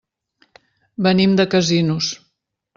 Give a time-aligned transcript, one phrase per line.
[1.09, 2.13] Venim de Casinos.